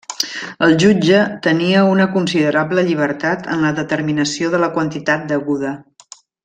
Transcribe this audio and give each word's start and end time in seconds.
El 0.67 0.71
jutge 0.83 1.19
tenia 1.47 1.83
una 1.89 2.07
considerable 2.17 2.87
llibertat 2.89 3.53
en 3.57 3.63
la 3.69 3.75
determinació 3.83 4.53
de 4.57 4.67
la 4.67 4.75
quantitat 4.79 5.33
deguda. 5.35 5.81